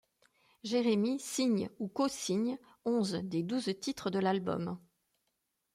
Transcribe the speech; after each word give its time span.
Jérémy 0.63 1.19
signe 1.19 1.69
ou 1.77 1.87
co-signe 1.87 2.57
onze 2.85 3.11
des 3.11 3.43
douze 3.43 3.69
titres 3.81 4.09
de 4.09 4.17
l'album. 4.17 4.79